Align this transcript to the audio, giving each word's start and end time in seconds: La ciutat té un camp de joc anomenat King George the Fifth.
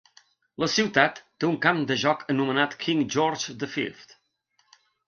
La 0.63 0.67
ciutat 0.75 1.21
té 1.43 1.49
un 1.49 1.59
camp 1.67 1.83
de 1.91 1.99
joc 2.07 2.27
anomenat 2.35 2.75
King 2.87 3.07
George 3.19 3.59
the 3.65 3.71
Fifth. 3.77 4.19